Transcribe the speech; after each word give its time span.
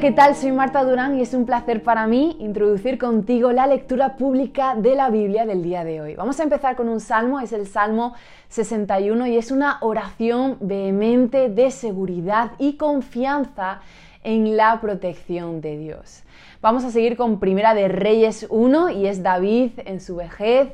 ¿qué 0.00 0.12
tal? 0.12 0.36
Soy 0.36 0.52
Marta 0.52 0.84
Durán 0.84 1.18
y 1.18 1.22
es 1.22 1.34
un 1.34 1.44
placer 1.44 1.82
para 1.82 2.06
mí 2.06 2.36
introducir 2.38 2.98
contigo 2.98 3.50
la 3.50 3.66
lectura 3.66 4.16
pública 4.16 4.76
de 4.76 4.94
la 4.94 5.10
Biblia 5.10 5.44
del 5.44 5.60
día 5.64 5.82
de 5.82 6.00
hoy. 6.00 6.14
Vamos 6.14 6.38
a 6.38 6.44
empezar 6.44 6.76
con 6.76 6.88
un 6.88 7.00
salmo, 7.00 7.40
es 7.40 7.52
el 7.52 7.66
Salmo 7.66 8.14
61 8.48 9.26
y 9.26 9.36
es 9.36 9.50
una 9.50 9.78
oración 9.80 10.56
vehemente 10.60 11.48
de 11.48 11.72
seguridad 11.72 12.52
y 12.58 12.76
confianza 12.76 13.80
en 14.22 14.56
la 14.56 14.80
protección 14.80 15.60
de 15.60 15.76
Dios. 15.78 16.22
Vamos 16.60 16.84
a 16.84 16.90
seguir 16.90 17.16
con 17.16 17.40
Primera 17.40 17.74
de 17.74 17.88
Reyes 17.88 18.46
1 18.50 18.90
y 18.90 19.06
es 19.06 19.24
David 19.24 19.72
en 19.84 20.00
su 20.00 20.14
vejez 20.14 20.68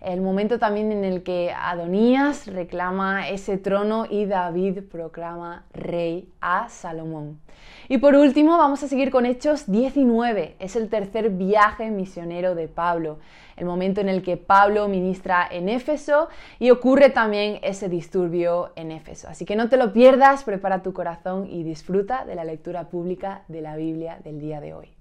el 0.00 0.20
momento 0.20 0.58
también 0.58 0.92
en 0.92 1.04
el 1.04 1.22
que 1.22 1.52
Adonías 1.52 2.46
reclama 2.46 3.28
ese 3.28 3.58
trono 3.58 4.06
y 4.08 4.26
David 4.26 4.80
proclama 4.90 5.64
rey 5.72 6.28
a 6.40 6.68
Salomón. 6.68 7.40
Y 7.88 7.98
por 7.98 8.14
último 8.14 8.58
vamos 8.58 8.82
a 8.82 8.88
seguir 8.88 9.10
con 9.10 9.26
Hechos 9.26 9.70
19, 9.70 10.56
es 10.58 10.76
el 10.76 10.88
tercer 10.88 11.30
viaje 11.30 11.90
misionero 11.90 12.54
de 12.54 12.68
Pablo, 12.68 13.18
el 13.56 13.64
momento 13.64 14.00
en 14.00 14.08
el 14.08 14.22
que 14.22 14.36
Pablo 14.36 14.88
ministra 14.88 15.46
en 15.50 15.68
Éfeso 15.68 16.28
y 16.58 16.70
ocurre 16.70 17.10
también 17.10 17.58
ese 17.62 17.88
disturbio 17.88 18.72
en 18.76 18.90
Éfeso. 18.90 19.28
Así 19.28 19.44
que 19.44 19.56
no 19.56 19.68
te 19.68 19.76
lo 19.76 19.92
pierdas, 19.92 20.44
prepara 20.44 20.82
tu 20.82 20.92
corazón 20.92 21.46
y 21.48 21.62
disfruta 21.62 22.24
de 22.24 22.34
la 22.34 22.44
lectura 22.44 22.88
pública 22.88 23.44
de 23.48 23.60
la 23.60 23.76
Biblia 23.76 24.18
del 24.24 24.40
día 24.40 24.60
de 24.60 24.74
hoy. 24.74 24.96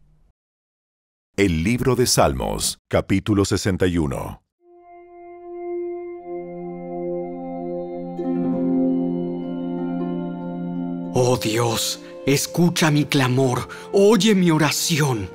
El 1.36 1.64
libro 1.64 1.96
de 1.96 2.06
Salmos, 2.06 2.80
capítulo 2.88 3.44
61. 3.44 4.45
Oh 11.18 11.38
Dios, 11.38 12.02
escucha 12.26 12.92
mi 12.92 13.06
clamor, 13.06 13.70
oye 13.94 14.36
mi 14.36 14.52
oración. 14.52 15.30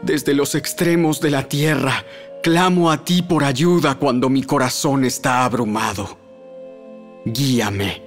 Desde 0.00 0.32
los 0.32 0.54
extremos 0.54 1.20
de 1.20 1.32
la 1.32 1.48
tierra, 1.48 2.04
clamo 2.40 2.92
a 2.92 3.04
ti 3.04 3.22
por 3.22 3.42
ayuda 3.42 3.96
cuando 3.96 4.28
mi 4.28 4.44
corazón 4.44 5.04
está 5.04 5.44
abrumado. 5.44 6.16
Guíame 7.24 8.00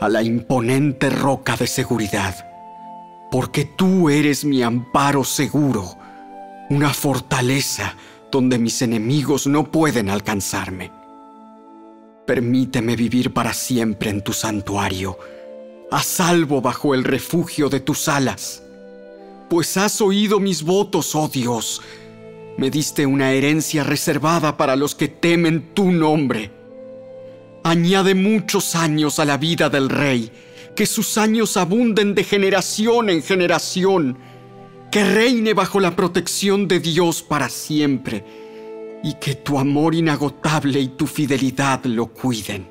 a 0.00 0.08
la 0.08 0.22
imponente 0.22 1.10
roca 1.10 1.54
de 1.54 1.66
seguridad, 1.66 2.34
porque 3.30 3.66
tú 3.66 4.08
eres 4.08 4.46
mi 4.46 4.62
amparo 4.62 5.22
seguro, 5.22 5.98
una 6.70 6.94
fortaleza 6.94 7.94
donde 8.32 8.58
mis 8.58 8.80
enemigos 8.80 9.46
no 9.46 9.70
pueden 9.70 10.08
alcanzarme. 10.08 10.90
Permíteme 12.26 12.96
vivir 12.96 13.34
para 13.34 13.52
siempre 13.52 14.08
en 14.08 14.24
tu 14.24 14.32
santuario 14.32 15.18
a 15.90 16.02
salvo 16.02 16.60
bajo 16.60 16.94
el 16.94 17.04
refugio 17.04 17.68
de 17.68 17.80
tus 17.80 18.08
alas. 18.08 18.62
Pues 19.48 19.76
has 19.76 20.00
oído 20.00 20.40
mis 20.40 20.62
votos, 20.62 21.14
oh 21.14 21.28
Dios. 21.28 21.82
Me 22.56 22.70
diste 22.70 23.04
una 23.06 23.32
herencia 23.32 23.84
reservada 23.84 24.56
para 24.56 24.76
los 24.76 24.94
que 24.94 25.08
temen 25.08 25.74
tu 25.74 25.90
nombre. 25.90 26.50
Añade 27.62 28.14
muchos 28.14 28.74
años 28.74 29.18
a 29.18 29.24
la 29.24 29.36
vida 29.36 29.68
del 29.68 29.88
rey, 29.88 30.30
que 30.76 30.86
sus 30.86 31.18
años 31.18 31.56
abunden 31.56 32.14
de 32.14 32.24
generación 32.24 33.10
en 33.10 33.22
generación, 33.22 34.18
que 34.90 35.04
reine 35.04 35.54
bajo 35.54 35.80
la 35.80 35.96
protección 35.96 36.68
de 36.68 36.80
Dios 36.80 37.22
para 37.22 37.48
siempre, 37.48 38.24
y 39.02 39.14
que 39.14 39.34
tu 39.34 39.58
amor 39.58 39.94
inagotable 39.94 40.80
y 40.80 40.88
tu 40.88 41.06
fidelidad 41.06 41.84
lo 41.84 42.06
cuiden. 42.06 42.68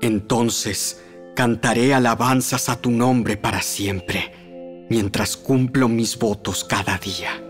Entonces, 0.00 1.02
Cantaré 1.34 1.94
alabanzas 1.94 2.68
a 2.68 2.80
tu 2.80 2.90
nombre 2.90 3.36
para 3.36 3.62
siempre, 3.62 4.86
mientras 4.90 5.36
cumplo 5.36 5.88
mis 5.88 6.18
votos 6.18 6.64
cada 6.64 6.98
día. 6.98 7.40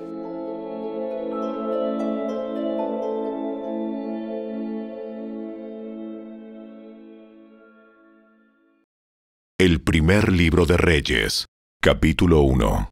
El 9.59 9.83
primer 9.83 10.33
libro 10.33 10.67
de 10.67 10.77
Reyes, 10.77 11.47
capítulo 11.81 12.43
1. 12.43 12.91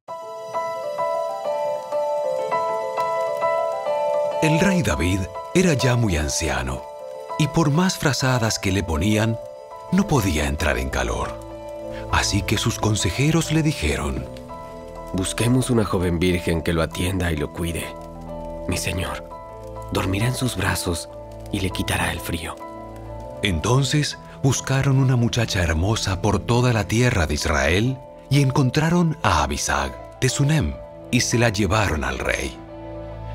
El 4.43 4.61
rey 4.61 4.83
David 4.83 5.21
era 5.55 5.75
ya 5.75 5.97
muy 5.97 6.17
anciano, 6.17 6.83
y 7.39 7.49
por 7.49 7.71
más 7.71 7.97
frazadas 7.97 8.59
que 8.59 8.71
le 8.71 8.83
ponían, 8.83 9.37
no 9.93 10.07
podía 10.07 10.47
entrar 10.47 10.79
en 10.79 10.91
calor. 10.91 11.39
Así 12.13 12.43
que 12.43 12.59
sus 12.59 12.79
consejeros 12.79 13.53
le 13.53 13.63
dijeron, 13.63 14.25
Busquemos 15.15 15.71
una 15.71 15.85
joven 15.85 16.19
virgen 16.19 16.61
que 16.61 16.75
lo 16.75 16.83
atienda 16.83 17.33
y 17.33 17.37
lo 17.37 17.53
cuide. 17.53 17.87
Mi 18.69 18.77
señor, 18.77 19.27
dormirá 19.93 20.27
en 20.27 20.35
sus 20.35 20.57
brazos 20.57 21.09
y 21.51 21.61
le 21.61 21.71
quitará 21.71 22.13
el 22.13 22.21
frío. 22.21 22.55
Entonces 23.43 24.19
buscaron 24.43 24.99
una 24.99 25.17
muchacha 25.17 25.63
hermosa 25.63 26.21
por 26.21 26.41
toda 26.41 26.73
la 26.73 26.85
tierra 26.85 27.27
de 27.27 27.35
Israel 27.35 27.99
y 28.29 28.43
encontraron 28.43 29.17
a 29.23 29.43
Abisag 29.43 30.21
de 30.21 30.29
Sunem 30.29 30.75
y 31.11 31.21
se 31.21 31.39
la 31.39 31.49
llevaron 31.49 32.05
al 32.05 32.19
rey. 32.19 32.57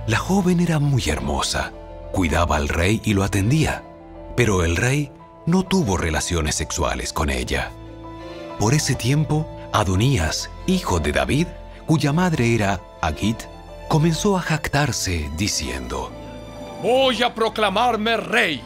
La 0.05 0.17
joven 0.17 0.59
era 0.59 0.77
muy 0.79 1.03
hermosa, 1.07 1.71
cuidaba 2.11 2.57
al 2.57 2.69
rey 2.69 3.01
y 3.03 3.13
lo 3.13 3.23
atendía, 3.23 3.83
pero 4.35 4.63
el 4.63 4.75
rey 4.75 5.11
no 5.45 5.63
tuvo 5.63 5.97
relaciones 5.97 6.55
sexuales 6.55 7.13
con 7.13 7.29
ella. 7.29 7.71
Por 8.59 8.73
ese 8.73 8.95
tiempo, 8.95 9.47
Adonías, 9.71 10.49
hijo 10.67 10.99
de 10.99 11.11
David, 11.11 11.47
cuya 11.85 12.13
madre 12.13 12.53
era 12.55 12.79
Agit, 13.01 13.43
comenzó 13.89 14.37
a 14.37 14.41
jactarse 14.41 15.29
diciendo, 15.35 16.11
Voy 16.81 17.23
a 17.23 17.33
proclamarme 17.33 18.17
rey. 18.17 18.61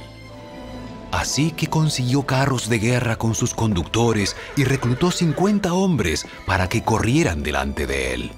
Así 1.11 1.51
que 1.51 1.67
consiguió 1.67 2.25
carros 2.25 2.67
de 2.69 2.79
guerra 2.79 3.15
con 3.15 3.33
sus 3.33 3.53
conductores 3.53 4.35
y 4.55 4.65
reclutó 4.65 5.11
50 5.11 5.73
hombres 5.73 6.25
para 6.45 6.67
que 6.67 6.83
corrieran 6.83 7.43
delante 7.43 7.87
de 7.87 8.13
él. 8.13 8.31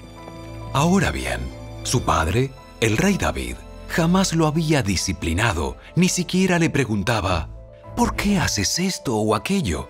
Ahora 0.72 1.10
bien, 1.10 1.40
su 1.82 2.02
padre, 2.02 2.52
el 2.80 2.96
rey 2.96 3.18
David, 3.18 3.56
jamás 3.88 4.32
lo 4.32 4.46
había 4.46 4.82
disciplinado, 4.82 5.76
ni 5.96 6.08
siquiera 6.08 6.58
le 6.58 6.70
preguntaba, 6.70 7.49
¿por 7.96 8.16
qué 8.16 8.38
haces 8.38 8.78
esto 8.78 9.16
o 9.16 9.34
aquello? 9.34 9.88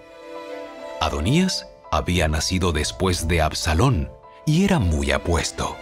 Adonías 1.01 1.67
había 1.91 2.29
nacido 2.29 2.73
después 2.73 3.27
de 3.27 3.41
Absalón 3.41 4.11
y 4.47 4.65
era 4.65 4.79
muy 4.79 5.11
apuesto. 5.11 5.77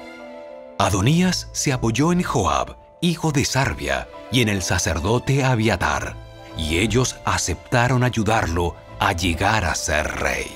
Adonías 0.78 1.48
se 1.52 1.72
apoyó 1.72 2.12
en 2.12 2.22
Joab, 2.22 2.76
hijo 3.00 3.32
de 3.32 3.44
Sarbia, 3.44 4.08
y 4.30 4.42
en 4.42 4.48
el 4.48 4.62
sacerdote 4.62 5.44
Abiatar, 5.44 6.14
y 6.56 6.78
ellos 6.78 7.16
aceptaron 7.24 8.04
ayudarlo 8.04 8.76
a 9.00 9.12
llegar 9.12 9.64
a 9.64 9.74
ser 9.74 10.06
rey. 10.20 10.46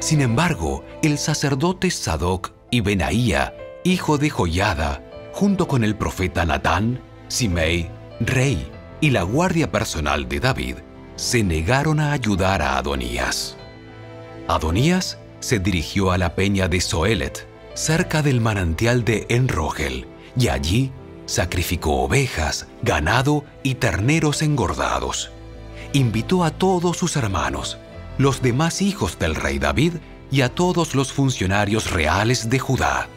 Sin 0.00 0.20
embargo, 0.20 0.84
el 1.02 1.18
sacerdote 1.18 1.90
Sadoc 1.90 2.52
y 2.70 2.80
Benaía, 2.80 3.54
hijo 3.84 4.18
de 4.18 4.30
Joyada, 4.30 5.02
junto 5.32 5.66
con 5.66 5.84
el 5.84 5.96
profeta 5.96 6.44
Natán, 6.44 7.00
Simei, 7.28 7.90
rey, 8.20 8.70
y 9.00 9.10
la 9.10 9.22
guardia 9.22 9.70
personal 9.70 10.28
de 10.28 10.40
David 10.40 10.76
se 11.16 11.42
negaron 11.42 12.00
a 12.00 12.12
ayudar 12.12 12.62
a 12.62 12.78
Adonías. 12.78 13.56
Adonías 14.46 15.18
se 15.40 15.58
dirigió 15.58 16.10
a 16.10 16.18
la 16.18 16.34
peña 16.34 16.68
de 16.68 16.80
Soelet, 16.80 17.46
cerca 17.74 18.22
del 18.22 18.40
manantial 18.40 19.04
de 19.04 19.26
Enrogel, 19.28 20.06
y 20.36 20.48
allí 20.48 20.92
sacrificó 21.26 22.02
ovejas, 22.02 22.66
ganado 22.82 23.44
y 23.62 23.74
terneros 23.74 24.42
engordados. 24.42 25.30
Invitó 25.92 26.44
a 26.44 26.50
todos 26.50 26.96
sus 26.96 27.16
hermanos, 27.16 27.78
los 28.16 28.42
demás 28.42 28.82
hijos 28.82 29.18
del 29.18 29.34
rey 29.34 29.58
David 29.58 29.94
y 30.30 30.40
a 30.40 30.48
todos 30.48 30.94
los 30.94 31.12
funcionarios 31.12 31.90
reales 31.90 32.50
de 32.50 32.58
Judá, 32.58 33.08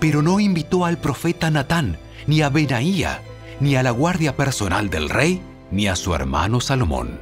pero 0.00 0.22
no 0.22 0.40
invitó 0.40 0.84
al 0.84 0.98
profeta 0.98 1.50
Natán, 1.50 1.98
ni 2.26 2.42
a 2.42 2.48
Benaía, 2.48 3.22
ni 3.60 3.76
a 3.76 3.82
la 3.82 3.90
guardia 3.90 4.36
personal 4.36 4.90
del 4.90 5.08
rey, 5.08 5.40
ni 5.70 5.86
a 5.86 5.96
su 5.96 6.14
hermano 6.14 6.60
Salomón. 6.60 7.20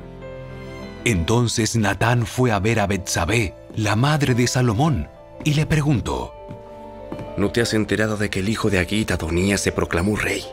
Entonces 1.05 1.77
Natán 1.77 2.27
fue 2.27 2.53
a 2.53 2.59
ver 2.59 2.81
a 2.81 2.87
Betsabé, 2.87 3.55
la 3.77 3.97
madre 3.97 4.35
de 4.35 4.47
Salomón, 4.47 5.09
y 5.45 5.55
le 5.55 5.67
preguntó: 5.67 6.35
¿No 7.37 7.51
te 7.51 7.61
has 7.61 7.75
enterado 7.75 8.17
de 8.17 8.31
que 8.31 8.41
el 8.41 8.49
hijo 8.49 8.71
de 8.71 8.79
Agit 8.79 9.11
Adonías 9.11 9.61
se 9.61 9.73
proclamó 9.73 10.17
rey, 10.17 10.45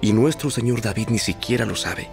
y 0.00 0.12
nuestro 0.12 0.50
señor 0.50 0.80
David 0.80 1.08
ni 1.10 1.18
siquiera 1.18 1.64
lo 1.64 1.76
sabe? 1.76 2.08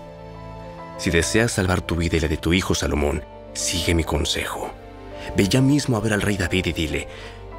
Si 0.97 1.09
deseas 1.09 1.53
salvar 1.53 1.81
tu 1.81 1.95
vida 1.95 2.17
y 2.17 2.19
la 2.19 2.27
de 2.27 2.37
tu 2.37 2.53
hijo 2.53 2.75
Salomón, 2.75 3.23
sigue 3.53 3.95
mi 3.95 4.03
consejo. 4.03 4.71
Ve 5.35 5.47
ya 5.47 5.61
mismo 5.61 5.97
a 5.97 5.99
ver 5.99 6.13
al 6.13 6.21
rey 6.21 6.37
David 6.37 6.67
y 6.67 6.73
dile: 6.73 7.07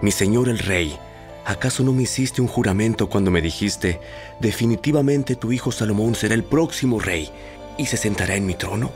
Mi 0.02 0.10
señor 0.10 0.48
el 0.48 0.58
rey, 0.58 0.96
¿Acaso 1.44 1.82
no 1.82 1.92
me 1.92 2.02
hiciste 2.02 2.40
un 2.40 2.48
juramento 2.48 3.08
cuando 3.08 3.30
me 3.30 3.40
dijiste, 3.40 4.00
definitivamente 4.40 5.36
tu 5.36 5.52
hijo 5.52 5.72
Salomón 5.72 6.14
será 6.14 6.34
el 6.34 6.44
próximo 6.44 7.00
rey 7.00 7.30
y 7.78 7.86
se 7.86 7.96
sentará 7.96 8.36
en 8.36 8.46
mi 8.46 8.54
trono? 8.54 8.90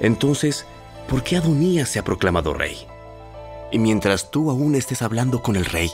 Entonces, 0.00 0.66
¿por 1.08 1.22
qué 1.22 1.36
Adonías 1.36 1.88
se 1.88 1.98
ha 1.98 2.04
proclamado 2.04 2.52
rey? 2.52 2.76
Y 3.72 3.78
mientras 3.78 4.30
tú 4.30 4.50
aún 4.50 4.74
estés 4.74 5.02
hablando 5.02 5.42
con 5.42 5.56
el 5.56 5.64
rey, 5.64 5.90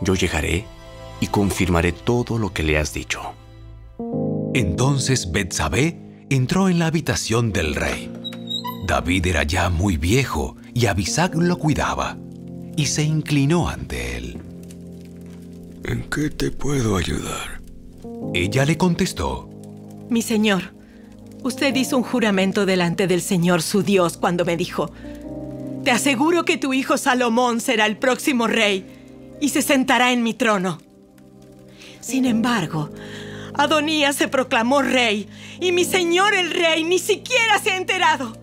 yo 0.00 0.14
llegaré 0.14 0.66
y 1.20 1.28
confirmaré 1.28 1.92
todo 1.92 2.38
lo 2.38 2.52
que 2.52 2.62
le 2.62 2.78
has 2.78 2.92
dicho. 2.92 3.20
Entonces 4.54 5.30
Betsabé 5.30 6.26
entró 6.28 6.68
en 6.68 6.78
la 6.78 6.86
habitación 6.86 7.52
del 7.52 7.74
rey. 7.74 8.12
David 8.86 9.26
era 9.26 9.44
ya 9.44 9.70
muy 9.70 9.96
viejo 9.96 10.56
y 10.74 10.86
Abisac 10.86 11.34
lo 11.36 11.56
cuidaba, 11.58 12.18
y 12.76 12.86
se 12.86 13.02
inclinó 13.02 13.68
ante 13.68 14.16
él. 14.16 14.41
¿En 15.84 16.08
qué 16.08 16.30
te 16.30 16.50
puedo 16.50 16.96
ayudar? 16.96 17.60
Ella 18.34 18.64
le 18.64 18.76
contestó, 18.76 19.50
Mi 20.08 20.22
señor, 20.22 20.74
usted 21.42 21.74
hizo 21.74 21.96
un 21.96 22.04
juramento 22.04 22.66
delante 22.66 23.06
del 23.06 23.20
Señor 23.20 23.62
su 23.62 23.82
Dios 23.82 24.16
cuando 24.16 24.44
me 24.44 24.56
dijo, 24.56 24.92
Te 25.82 25.90
aseguro 25.90 26.44
que 26.44 26.56
tu 26.56 26.72
hijo 26.72 26.98
Salomón 26.98 27.60
será 27.60 27.86
el 27.86 27.96
próximo 27.96 28.46
rey 28.46 28.86
y 29.40 29.48
se 29.48 29.60
sentará 29.60 30.12
en 30.12 30.22
mi 30.22 30.34
trono. 30.34 30.78
Sin 32.00 32.26
embargo, 32.26 32.90
Adonías 33.54 34.16
se 34.16 34.28
proclamó 34.28 34.82
rey 34.82 35.28
y 35.60 35.72
mi 35.72 35.84
señor 35.84 36.34
el 36.34 36.50
rey 36.50 36.84
ni 36.84 36.98
siquiera 37.00 37.58
se 37.58 37.72
ha 37.72 37.76
enterado. 37.76 38.36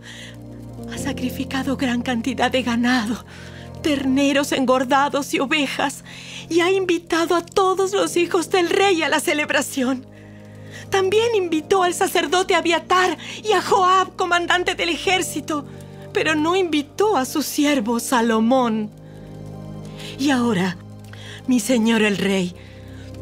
Ha 0.93 0.97
sacrificado 0.97 1.77
gran 1.77 2.01
cantidad 2.01 2.51
de 2.51 2.63
ganado, 2.63 3.25
terneros 3.81 4.51
engordados 4.51 5.33
y 5.33 5.39
ovejas, 5.39 6.03
y 6.49 6.61
ha 6.61 6.71
invitado 6.71 7.35
a 7.35 7.45
todos 7.45 7.93
los 7.93 8.17
hijos 8.17 8.49
del 8.49 8.69
rey 8.69 9.01
a 9.03 9.09
la 9.09 9.19
celebración. 9.19 10.05
También 10.89 11.35
invitó 11.35 11.83
al 11.83 11.93
sacerdote 11.93 12.55
Abiatar 12.55 13.17
y 13.43 13.51
a 13.51 13.61
Joab, 13.61 14.15
comandante 14.15 14.75
del 14.75 14.89
ejército, 14.89 15.65
pero 16.13 16.35
no 16.35 16.55
invitó 16.55 17.15
a 17.15 17.25
su 17.25 17.43
siervo 17.43 17.99
Salomón. 17.99 18.89
Y 20.17 20.31
ahora, 20.31 20.77
mi 21.47 21.59
señor 21.59 22.01
el 22.01 22.17
rey, 22.17 22.55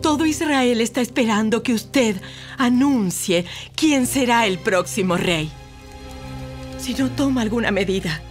todo 0.02 0.26
Israel 0.26 0.80
está 0.80 1.02
esperando 1.02 1.64
que 1.64 1.74
usted 1.74 2.16
anuncie 2.58 3.46
quién 3.76 4.08
será 4.08 4.46
el 4.46 4.60
próximo 4.60 5.18
rey. 5.18 5.50
Si 6.80 6.94
no 6.94 7.10
toma 7.10 7.42
alguna 7.42 7.72
medida, 7.72 8.22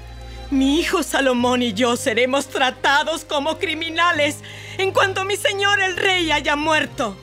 mi 0.51 0.81
hijo 0.81 1.03
Salomón 1.03 1.63
y 1.63 1.73
yo 1.73 1.97
seremos 1.97 2.49
tratados 2.49 3.25
como 3.25 3.59
criminales 3.59 4.39
en 4.79 4.93
cuanto 4.93 5.25
mi 5.25 5.37
señor 5.37 5.81
el 5.81 5.97
rey 5.97 6.31
haya 6.31 6.57
muerto. 6.57 7.17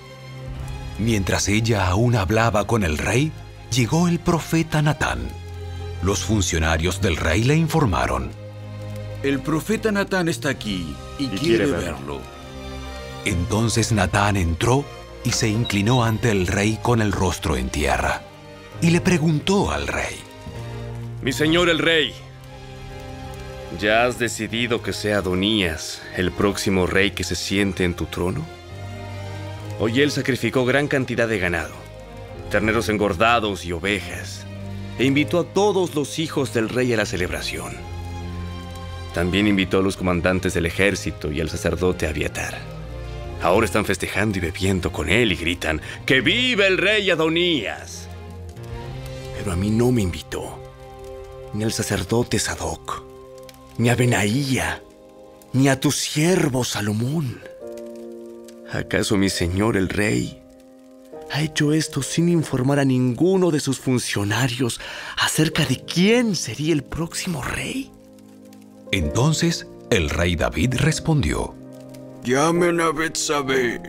Mientras 0.99 1.47
ella 1.47 1.87
aún 1.87 2.15
hablaba 2.15 2.67
con 2.67 2.83
el 2.83 2.97
rey, 2.97 3.31
llegó 3.71 4.07
el 4.07 4.19
profeta 4.19 4.81
Natán. 4.81 5.19
Los 6.03 6.23
funcionarios 6.23 7.01
del 7.01 7.17
rey 7.17 7.43
le 7.43 7.55
informaron. 7.55 8.31
El 9.23 9.39
profeta 9.39 9.91
Natán 9.91 10.27
está 10.27 10.49
aquí 10.49 10.95
y, 11.17 11.27
quiere, 11.27 11.65
verlo. 11.65 12.19
Entonces 13.25 13.91
Natán 13.91 14.35
entró 14.35 14.83
y 15.23 15.31
se 15.31 15.47
inclinó 15.47 16.03
ante 16.03 16.29
el 16.29 16.45
rey 16.45 16.77
con 16.81 17.01
el 17.01 17.11
rostro 17.11 17.55
en 17.55 17.69
tierra. 17.69 18.21
Y 18.81 18.91
le 18.91 18.99
preguntó 18.99 19.71
al 19.71 19.87
rey. 19.87 20.19
Mi 21.21 21.31
señor 21.31 21.69
el 21.69 21.79
rey, 21.79 22.13
¿ya 23.79 24.05
has 24.05 24.19
decidido 24.19 24.81
que 24.81 24.93
sea 24.93 25.17
Adonías 25.17 26.01
el 26.15 26.31
próximo 26.31 26.87
rey 26.87 27.11
que 27.11 27.23
se 27.23 27.35
siente 27.35 27.83
en 27.83 27.93
tu 27.93 28.05
trono? 28.05 28.45
Hoy 29.79 30.01
él 30.01 30.11
sacrificó 30.11 30.65
gran 30.65 30.87
cantidad 30.87 31.27
de 31.27 31.39
ganado, 31.39 31.73
terneros 32.51 32.89
engordados 32.89 33.65
y 33.65 33.71
ovejas, 33.71 34.45
e 34.99 35.05
invitó 35.05 35.39
a 35.39 35.43
todos 35.45 35.95
los 35.95 36.19
hijos 36.19 36.53
del 36.53 36.69
rey 36.69 36.93
a 36.93 36.97
la 36.97 37.05
celebración. 37.05 37.73
También 39.13 39.47
invitó 39.47 39.79
a 39.79 39.81
los 39.81 39.97
comandantes 39.97 40.53
del 40.53 40.65
ejército 40.65 41.31
y 41.31 41.41
al 41.41 41.49
sacerdote 41.49 42.07
Abiatar. 42.07 42.57
Ahora 43.41 43.65
están 43.65 43.85
festejando 43.85 44.37
y 44.37 44.41
bebiendo 44.41 44.91
con 44.91 45.09
él 45.09 45.31
y 45.31 45.35
gritan, 45.35 45.81
¡Que 46.05 46.21
viva 46.21 46.65
el 46.65 46.77
rey 46.77 47.09
Adonías! 47.09 48.07
Pero 49.37 49.51
a 49.51 49.55
mí 49.55 49.69
no 49.69 49.91
me 49.91 50.01
invitó, 50.01 50.59
ni 51.53 51.63
al 51.63 51.73
sacerdote 51.73 52.39
Sadoc, 52.39 53.12
ni 53.77 53.89
a 53.89 53.95
Benaía, 53.95 54.81
ni 55.53 55.67
a 55.69 55.79
tu 55.79 55.91
siervo 55.91 56.63
Salomón. 56.63 57.41
¿Acaso 58.71 59.17
mi 59.17 59.29
señor 59.29 59.77
el 59.77 59.89
rey 59.89 60.39
ha 61.31 61.41
hecho 61.41 61.73
esto 61.73 62.03
sin 62.03 62.29
informar 62.29 62.79
a 62.79 62.85
ninguno 62.85 63.49
de 63.49 63.59
sus 63.59 63.79
funcionarios 63.79 64.79
acerca 65.17 65.65
de 65.65 65.77
quién 65.77 66.35
sería 66.35 66.73
el 66.73 66.83
próximo 66.83 67.41
rey? 67.41 67.91
Entonces 68.91 69.67
el 69.89 70.09
rey 70.09 70.35
David 70.35 70.75
respondió. 70.77 71.55
Llamen 72.23 72.79
a 72.81 72.91
Betsabé. 72.91 73.81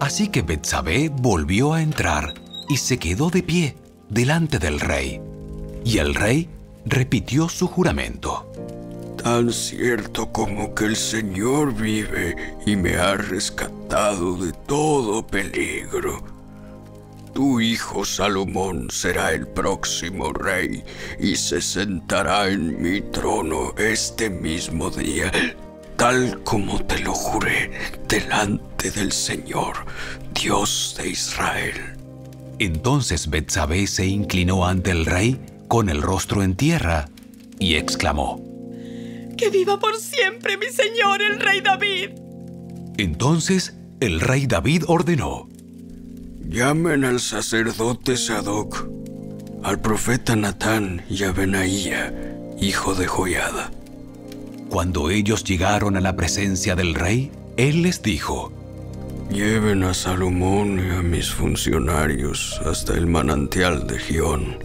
Así 0.00 0.28
que 0.28 0.42
Betsabé 0.42 1.10
volvió 1.12 1.74
a 1.74 1.82
entrar 1.82 2.34
y 2.68 2.76
se 2.76 2.98
quedó 2.98 3.30
de 3.30 3.42
pie 3.42 3.76
delante 4.08 4.58
del 4.58 4.80
rey. 4.80 5.20
Y 5.84 5.98
el 5.98 6.14
rey 6.14 6.48
repitió 6.86 7.48
su 7.48 7.66
juramento. 7.66 8.50
Tan 9.22 9.52
cierto 9.52 10.32
como 10.32 10.74
que 10.74 10.86
el 10.86 10.96
Señor 10.96 11.74
vive 11.74 12.54
y 12.64 12.76
me 12.76 12.96
ha 12.96 13.14
rescatado 13.14 14.36
de 14.36 14.52
todo 14.66 15.26
peligro. 15.26 16.22
Tu 17.34 17.60
hijo 17.60 18.04
Salomón 18.04 18.88
será 18.90 19.32
el 19.32 19.46
próximo 19.46 20.32
rey 20.32 20.82
y 21.20 21.36
se 21.36 21.60
sentará 21.60 22.48
en 22.48 22.80
mi 22.80 23.00
trono 23.00 23.74
este 23.76 24.30
mismo 24.30 24.90
día, 24.90 25.30
tal 25.96 26.42
como 26.42 26.82
te 26.84 26.98
lo 27.00 27.12
juré 27.12 27.70
delante 28.08 28.90
del 28.90 29.12
Señor, 29.12 29.74
Dios 30.32 30.96
de 30.98 31.10
Israel. 31.10 31.74
Entonces 32.58 33.28
Betsabé 33.28 33.86
se 33.86 34.06
inclinó 34.06 34.66
ante 34.66 34.90
el 34.90 35.06
rey 35.06 35.38
con 35.68 35.88
el 35.90 36.02
rostro 36.02 36.42
en 36.42 36.56
tierra 36.56 37.08
y 37.60 37.74
exclamó: 37.74 38.47
¡Que 39.38 39.50
viva 39.50 39.78
por 39.78 39.96
siempre 39.96 40.56
mi 40.56 40.66
señor 40.66 41.22
el 41.22 41.38
rey 41.38 41.60
David! 41.60 42.10
Entonces 42.96 43.74
el 44.00 44.20
rey 44.20 44.46
David 44.46 44.82
ordenó: 44.88 45.48
Llamen 46.48 47.04
al 47.04 47.20
sacerdote 47.20 48.16
Sadoc, 48.16 48.88
al 49.62 49.80
profeta 49.80 50.34
Natán 50.34 51.04
y 51.08 51.22
a 51.22 51.30
Benaía, 51.30 52.12
hijo 52.60 52.96
de 52.96 53.06
Joiada. 53.06 53.70
Cuando 54.70 55.08
ellos 55.08 55.44
llegaron 55.44 55.96
a 55.96 56.00
la 56.00 56.16
presencia 56.16 56.74
del 56.74 56.94
rey, 56.94 57.30
él 57.56 57.82
les 57.82 58.02
dijo: 58.02 58.52
Lleven 59.30 59.84
a 59.84 59.94
Salomón 59.94 60.84
y 60.84 60.90
a 60.90 61.02
mis 61.02 61.30
funcionarios 61.30 62.60
hasta 62.64 62.94
el 62.94 63.06
manantial 63.06 63.86
de 63.86 64.00
Gión. 64.00 64.58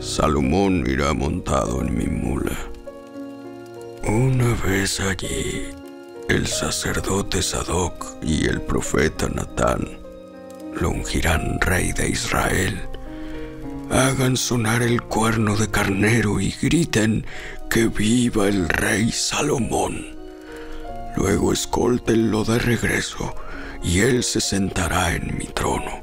Salomón 0.00 0.84
irá 0.88 1.12
montado 1.14 1.80
en 1.80 1.96
mi 1.96 2.06
mula. 2.06 2.71
Una 4.04 4.54
vez 4.66 4.98
allí, 4.98 5.68
el 6.28 6.48
sacerdote 6.48 7.40
Sadoc 7.40 8.16
y 8.20 8.46
el 8.48 8.60
profeta 8.60 9.28
Natán 9.28 9.88
lo 10.74 10.90
ungirán 10.90 11.60
rey 11.60 11.92
de 11.92 12.08
Israel. 12.08 12.82
Hagan 13.92 14.36
sonar 14.36 14.82
el 14.82 15.02
cuerno 15.02 15.54
de 15.54 15.70
carnero 15.70 16.40
y 16.40 16.52
griten 16.60 17.24
que 17.70 17.86
viva 17.86 18.48
el 18.48 18.68
rey 18.68 19.12
Salomón. 19.12 20.04
Luego 21.16 21.52
escóltenlo 21.52 22.42
de 22.42 22.58
regreso 22.58 23.36
y 23.84 24.00
él 24.00 24.24
se 24.24 24.40
sentará 24.40 25.14
en 25.14 25.38
mi 25.38 25.46
trono. 25.46 26.02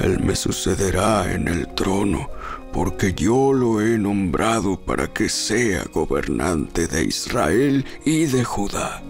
Él 0.00 0.18
me 0.18 0.34
sucederá 0.34 1.32
en 1.32 1.46
el 1.46 1.68
trono 1.68 2.28
porque 2.76 3.14
yo 3.14 3.54
lo 3.54 3.80
he 3.80 3.96
nombrado 3.96 4.78
para 4.78 5.10
que 5.10 5.30
sea 5.30 5.82
gobernante 5.94 6.86
de 6.86 7.04
Israel 7.04 7.86
y 8.04 8.26
de 8.26 8.44
Judá. 8.44 9.02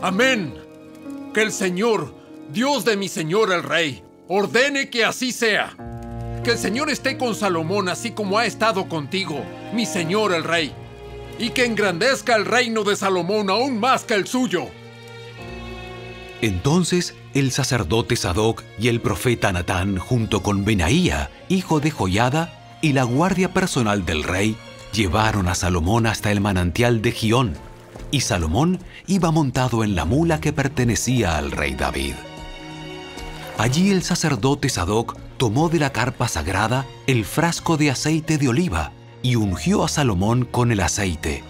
Amén. 0.00 0.54
Que 1.34 1.42
el 1.42 1.52
Señor, 1.52 2.14
Dios 2.50 2.86
de 2.86 2.96
mi 2.96 3.10
Señor 3.10 3.52
el 3.52 3.64
Rey, 3.64 4.02
ordene 4.28 4.88
que 4.88 5.04
así 5.04 5.30
sea. 5.30 5.76
Que 6.42 6.52
el 6.52 6.58
Señor 6.58 6.88
esté 6.88 7.18
con 7.18 7.34
Salomón 7.34 7.90
así 7.90 8.12
como 8.12 8.38
ha 8.38 8.46
estado 8.46 8.88
contigo, 8.88 9.44
mi 9.74 9.84
Señor 9.84 10.32
el 10.32 10.42
Rey. 10.42 10.72
Y 11.38 11.50
que 11.50 11.66
engrandezca 11.66 12.34
el 12.34 12.46
reino 12.46 12.82
de 12.82 12.96
Salomón 12.96 13.50
aún 13.50 13.78
más 13.78 14.04
que 14.04 14.14
el 14.14 14.26
suyo. 14.26 14.68
Entonces 16.40 17.14
el 17.34 17.52
sacerdote 17.52 18.16
Sadoc 18.16 18.64
y 18.78 18.88
el 18.88 19.02
profeta 19.02 19.52
Natán, 19.52 19.98
junto 19.98 20.42
con 20.42 20.64
Benaía, 20.64 21.30
hijo 21.50 21.78
de 21.78 21.90
Joiada, 21.90 22.59
y 22.80 22.92
la 22.92 23.04
guardia 23.04 23.52
personal 23.52 24.04
del 24.04 24.22
rey, 24.22 24.56
llevaron 24.92 25.48
a 25.48 25.54
Salomón 25.54 26.06
hasta 26.06 26.30
el 26.30 26.40
manantial 26.40 27.02
de 27.02 27.12
Gión, 27.12 27.54
y 28.10 28.22
Salomón 28.22 28.80
iba 29.06 29.30
montado 29.30 29.84
en 29.84 29.94
la 29.94 30.04
mula 30.04 30.40
que 30.40 30.52
pertenecía 30.52 31.36
al 31.36 31.50
rey 31.50 31.74
David. 31.74 32.14
Allí 33.58 33.90
el 33.90 34.02
sacerdote 34.02 34.68
Sadoc 34.68 35.18
tomó 35.36 35.68
de 35.68 35.78
la 35.78 35.90
carpa 35.90 36.28
sagrada 36.28 36.86
el 37.06 37.24
frasco 37.24 37.76
de 37.76 37.90
aceite 37.90 38.38
de 38.38 38.48
oliva 38.48 38.92
y 39.22 39.36
ungió 39.36 39.84
a 39.84 39.88
Salomón 39.88 40.44
con 40.44 40.72
el 40.72 40.80
aceite. 40.80 41.44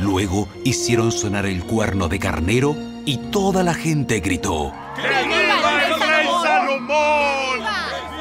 Luego 0.00 0.48
hicieron 0.64 1.12
sonar 1.12 1.46
el 1.46 1.64
cuerno 1.64 2.08
de 2.08 2.18
carnero 2.18 2.76
y 3.04 3.16
toda 3.16 3.62
la 3.62 3.74
gente 3.74 4.20
gritó. 4.20 4.72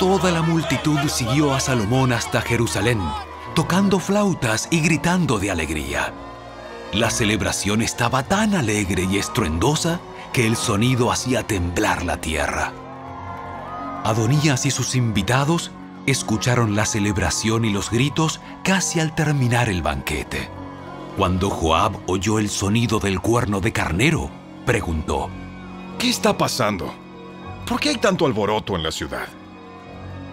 Toda 0.07 0.31
la 0.31 0.41
multitud 0.41 0.97
siguió 1.09 1.53
a 1.53 1.59
Salomón 1.59 2.13
hasta 2.13 2.39
Jerusalén, 2.39 2.97
tocando 3.53 3.99
flautas 3.99 4.69
y 4.71 4.79
gritando 4.79 5.37
de 5.37 5.51
alegría. 5.51 6.13
La 6.93 7.09
celebración 7.09 7.81
estaba 7.81 8.23
tan 8.23 8.55
alegre 8.55 9.03
y 9.03 9.17
estruendosa 9.17 9.99
que 10.31 10.47
el 10.47 10.55
sonido 10.55 11.11
hacía 11.11 11.43
temblar 11.43 12.05
la 12.05 12.21
tierra. 12.21 12.71
Adonías 14.05 14.65
y 14.65 14.71
sus 14.71 14.95
invitados 14.95 15.71
escucharon 16.05 16.73
la 16.73 16.85
celebración 16.85 17.65
y 17.65 17.73
los 17.73 17.91
gritos 17.91 18.39
casi 18.63 19.01
al 19.01 19.13
terminar 19.13 19.67
el 19.67 19.81
banquete. 19.81 20.47
Cuando 21.17 21.49
Joab 21.49 21.97
oyó 22.07 22.39
el 22.39 22.49
sonido 22.49 22.99
del 22.99 23.19
cuerno 23.19 23.59
de 23.59 23.73
carnero, 23.73 24.29
preguntó, 24.65 25.29
¿Qué 25.99 26.07
está 26.09 26.37
pasando? 26.37 26.93
¿Por 27.67 27.81
qué 27.81 27.89
hay 27.89 27.97
tanto 27.97 28.25
alboroto 28.25 28.77
en 28.77 28.83
la 28.83 28.91
ciudad? 28.93 29.27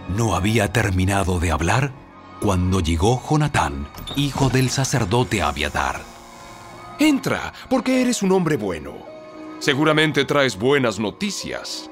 No 0.08 0.36
había 0.36 0.72
terminado 0.72 1.40
de 1.40 1.50
hablar 1.50 1.92
cuando 2.40 2.80
llegó 2.80 3.22
Jonatán, 3.26 3.88
hijo 4.16 4.50
del 4.50 4.68
sacerdote 4.68 5.40
Abiatar. 5.40 6.02
Entra, 6.98 7.52
porque 7.70 8.02
eres 8.02 8.22
un 8.22 8.32
hombre 8.32 8.56
bueno. 8.56 8.92
Seguramente 9.60 10.24
traes 10.24 10.58
buenas 10.58 10.98
noticias. 10.98 11.90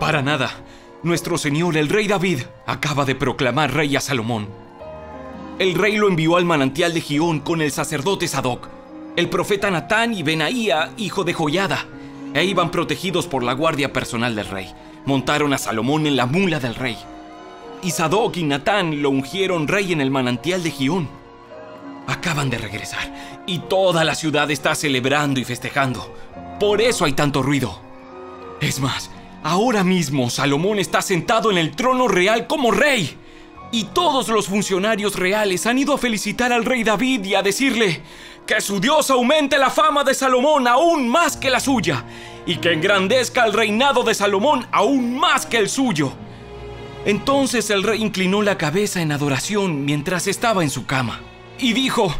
Para 0.00 0.22
nada. 0.22 0.50
Nuestro 1.02 1.36
señor, 1.36 1.76
el 1.76 1.90
rey 1.90 2.08
David, 2.08 2.40
acaba 2.66 3.04
de 3.04 3.14
proclamar 3.14 3.74
rey 3.74 3.94
a 3.96 4.00
Salomón. 4.00 4.48
El 5.58 5.74
rey 5.74 5.96
lo 5.96 6.08
envió 6.08 6.36
al 6.36 6.46
manantial 6.46 6.94
de 6.94 7.02
Gión 7.02 7.40
con 7.40 7.60
el 7.60 7.70
sacerdote 7.70 8.28
Sadoc, 8.28 8.68
el 9.14 9.28
profeta 9.28 9.70
Natán 9.70 10.14
y 10.14 10.22
Benaía, 10.22 10.92
hijo 10.96 11.22
de 11.22 11.34
Joyada, 11.34 11.86
e 12.34 12.44
iban 12.44 12.70
protegidos 12.70 13.26
por 13.26 13.42
la 13.42 13.52
guardia 13.52 13.92
personal 13.92 14.34
del 14.34 14.46
rey. 14.46 14.72
Montaron 15.04 15.52
a 15.52 15.58
Salomón 15.58 16.06
en 16.06 16.16
la 16.16 16.26
mula 16.26 16.60
del 16.60 16.74
rey. 16.74 16.96
Y 17.86 17.92
Sadoc 17.92 18.36
y 18.36 18.42
Natán 18.42 19.00
lo 19.00 19.10
ungieron 19.10 19.68
rey 19.68 19.92
en 19.92 20.00
el 20.00 20.10
manantial 20.10 20.60
de 20.60 20.72
Gión. 20.72 21.08
Acaban 22.08 22.50
de 22.50 22.58
regresar 22.58 23.44
y 23.46 23.60
toda 23.60 24.02
la 24.02 24.16
ciudad 24.16 24.50
está 24.50 24.74
celebrando 24.74 25.38
y 25.38 25.44
festejando. 25.44 26.12
Por 26.58 26.80
eso 26.80 27.04
hay 27.04 27.12
tanto 27.12 27.44
ruido. 27.44 27.78
Es 28.60 28.80
más, 28.80 29.12
ahora 29.44 29.84
mismo 29.84 30.30
Salomón 30.30 30.80
está 30.80 31.00
sentado 31.00 31.52
en 31.52 31.58
el 31.58 31.76
trono 31.76 32.08
real 32.08 32.48
como 32.48 32.72
rey. 32.72 33.16
Y 33.70 33.84
todos 33.84 34.30
los 34.30 34.48
funcionarios 34.48 35.14
reales 35.14 35.64
han 35.64 35.78
ido 35.78 35.94
a 35.94 35.98
felicitar 35.98 36.52
al 36.52 36.64
rey 36.64 36.82
David 36.82 37.24
y 37.24 37.36
a 37.36 37.42
decirle 37.42 38.02
que 38.48 38.60
su 38.60 38.80
Dios 38.80 39.10
aumente 39.10 39.58
la 39.58 39.70
fama 39.70 40.02
de 40.02 40.14
Salomón 40.14 40.66
aún 40.66 41.08
más 41.08 41.36
que 41.36 41.50
la 41.50 41.60
suya 41.60 42.02
y 42.46 42.56
que 42.56 42.72
engrandezca 42.72 43.46
el 43.46 43.52
reinado 43.52 44.02
de 44.02 44.14
Salomón 44.14 44.66
aún 44.72 45.16
más 45.16 45.46
que 45.46 45.58
el 45.58 45.68
suyo. 45.68 46.25
Entonces 47.06 47.70
el 47.70 47.84
rey 47.84 48.02
inclinó 48.02 48.42
la 48.42 48.58
cabeza 48.58 49.00
en 49.00 49.12
adoración 49.12 49.84
mientras 49.84 50.26
estaba 50.26 50.64
en 50.64 50.70
su 50.70 50.86
cama 50.86 51.20
y 51.56 51.72
dijo, 51.72 52.12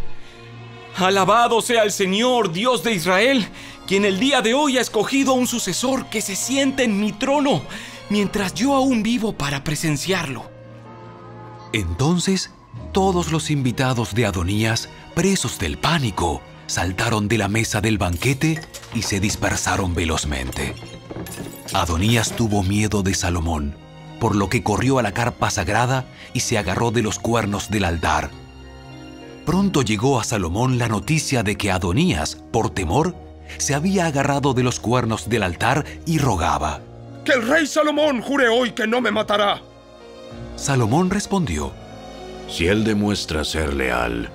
Alabado 0.97 1.61
sea 1.61 1.83
el 1.83 1.91
Señor, 1.91 2.53
Dios 2.53 2.85
de 2.85 2.95
Israel, 2.95 3.49
quien 3.89 4.05
el 4.05 4.21
día 4.21 4.43
de 4.43 4.55
hoy 4.55 4.79
ha 4.79 4.81
escogido 4.81 5.33
a 5.33 5.35
un 5.35 5.49
sucesor 5.49 6.09
que 6.09 6.23
se 6.23 6.37
siente 6.37 6.85
en 6.85 7.01
mi 7.01 7.11
trono, 7.11 7.63
mientras 8.11 8.55
yo 8.55 8.77
aún 8.77 9.03
vivo 9.03 9.33
para 9.33 9.65
presenciarlo. 9.65 10.49
Entonces, 11.73 12.53
todos 12.93 13.33
los 13.33 13.51
invitados 13.51 14.15
de 14.15 14.25
Adonías, 14.25 14.89
presos 15.17 15.59
del 15.59 15.79
pánico, 15.79 16.41
saltaron 16.69 17.27
de 17.27 17.39
la 17.39 17.49
mesa 17.49 17.81
del 17.81 17.99
banquete 17.99 18.61
y 18.95 19.03
se 19.03 19.19
dispersaron 19.19 19.97
velozmente. 19.97 20.77
Adonías 21.73 22.37
tuvo 22.37 22.63
miedo 22.63 23.03
de 23.03 23.15
Salomón, 23.15 23.77
por 24.21 24.35
lo 24.35 24.49
que 24.49 24.63
corrió 24.63 24.99
a 24.99 25.03
la 25.03 25.13
carpa 25.13 25.51
sagrada 25.51 26.05
y 26.33 26.41
se 26.41 26.59
agarró 26.59 26.91
de 26.91 27.03
los 27.03 27.19
cuernos 27.19 27.71
del 27.71 27.85
altar. 27.85 28.31
Pronto 29.45 29.83
llegó 29.83 30.19
a 30.19 30.25
Salomón 30.25 30.79
la 30.79 30.89
noticia 30.89 31.43
de 31.43 31.57
que 31.57 31.71
Adonías, 31.71 32.35
por 32.35 32.71
temor, 32.71 33.15
se 33.59 33.75
había 33.75 34.07
agarrado 34.07 34.55
de 34.55 34.63
los 34.63 34.81
cuernos 34.81 35.29
del 35.29 35.45
altar 35.45 35.85
y 36.05 36.19
rogaba. 36.19 36.81
Que 37.25 37.33
el 37.33 37.47
rey 37.47 37.67
Salomón 37.67 38.21
jure 38.23 38.49
hoy 38.49 38.73
que 38.73 38.87
no 38.87 39.01
me 39.01 39.11
matará. 39.11 39.63
Salomón 40.57 41.11
respondió, 41.11 41.73
Si 42.49 42.67
él 42.67 42.85
demuestra 42.85 43.45
ser 43.45 43.75
leal, 43.75 44.31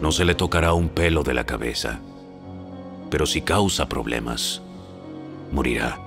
no 0.00 0.12
se 0.12 0.24
le 0.24 0.34
tocará 0.34 0.72
un 0.72 0.88
pelo 0.88 1.22
de 1.22 1.34
la 1.34 1.44
cabeza. 1.44 2.00
Pero 3.10 3.26
si 3.26 3.42
causa 3.42 3.88
problemas, 3.88 4.60
morirá. 5.52 6.05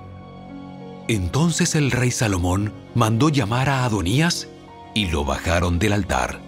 Entonces 1.10 1.74
el 1.74 1.90
rey 1.90 2.12
Salomón 2.12 2.72
mandó 2.94 3.30
llamar 3.30 3.68
a 3.68 3.84
Adonías 3.84 4.46
y 4.94 5.08
lo 5.08 5.24
bajaron 5.24 5.80
del 5.80 5.92
altar. 5.92 6.40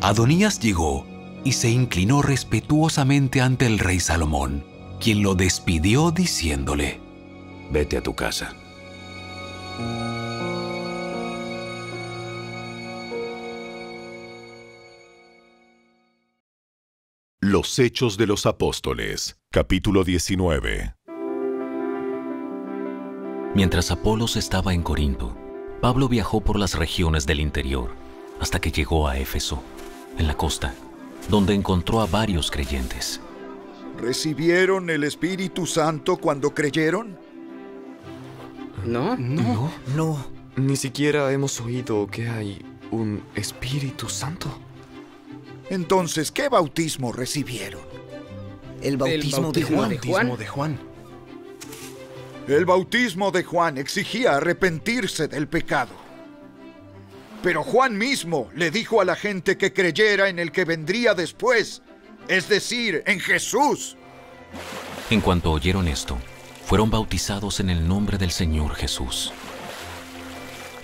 Adonías 0.00 0.60
llegó 0.60 1.06
y 1.44 1.52
se 1.52 1.68
inclinó 1.68 2.22
respetuosamente 2.22 3.42
ante 3.42 3.66
el 3.66 3.78
rey 3.78 4.00
Salomón, 4.00 4.64
quien 4.98 5.22
lo 5.22 5.34
despidió 5.34 6.10
diciéndole, 6.10 7.00
Vete 7.70 7.98
a 7.98 8.02
tu 8.02 8.14
casa. 8.14 8.56
Los 17.42 17.78
Hechos 17.78 18.16
de 18.16 18.26
los 18.26 18.46
Apóstoles, 18.46 19.36
capítulo 19.50 20.02
19. 20.04 20.94
Mientras 23.54 23.90
Apolos 23.90 24.36
estaba 24.36 24.72
en 24.72 24.82
Corinto, 24.82 25.36
Pablo 25.82 26.08
viajó 26.08 26.40
por 26.40 26.58
las 26.58 26.74
regiones 26.74 27.26
del 27.26 27.38
interior 27.38 27.90
hasta 28.40 28.60
que 28.60 28.72
llegó 28.72 29.06
a 29.06 29.18
Éfeso, 29.18 29.62
en 30.16 30.26
la 30.26 30.34
costa, 30.34 30.74
donde 31.28 31.52
encontró 31.52 32.00
a 32.00 32.06
varios 32.06 32.50
creyentes. 32.50 33.20
¿Recibieron 34.00 34.88
el 34.88 35.04
Espíritu 35.04 35.66
Santo 35.66 36.16
cuando 36.16 36.54
creyeron? 36.54 37.18
No, 38.86 39.16
no, 39.18 39.70
no. 39.94 40.26
Ni 40.56 40.76
siquiera 40.76 41.30
hemos 41.30 41.60
oído 41.60 42.06
que 42.06 42.28
hay 42.28 42.64
un 42.90 43.22
Espíritu 43.34 44.08
Santo. 44.08 44.48
Entonces, 45.68 46.32
¿qué 46.32 46.48
bautismo 46.48 47.12
recibieron? 47.12 47.82
El 48.80 48.96
bautismo, 48.96 49.48
el 49.48 49.52
de, 49.52 49.62
Juan. 49.62 49.92
El 49.92 49.98
bautismo 49.98 50.36
de 50.38 50.46
Juan. 50.46 50.91
El 52.48 52.64
bautismo 52.64 53.30
de 53.30 53.44
Juan 53.44 53.78
exigía 53.78 54.36
arrepentirse 54.36 55.28
del 55.28 55.46
pecado. 55.46 55.92
Pero 57.42 57.62
Juan 57.62 57.96
mismo 57.96 58.50
le 58.54 58.70
dijo 58.70 59.00
a 59.00 59.04
la 59.04 59.14
gente 59.14 59.56
que 59.56 59.72
creyera 59.72 60.28
en 60.28 60.38
el 60.38 60.50
que 60.50 60.64
vendría 60.64 61.14
después, 61.14 61.82
es 62.28 62.48
decir, 62.48 63.04
en 63.06 63.20
Jesús. 63.20 63.96
En 65.10 65.20
cuanto 65.20 65.52
oyeron 65.52 65.86
esto, 65.86 66.18
fueron 66.64 66.90
bautizados 66.90 67.60
en 67.60 67.70
el 67.70 67.86
nombre 67.86 68.18
del 68.18 68.30
Señor 68.30 68.74
Jesús. 68.74 69.32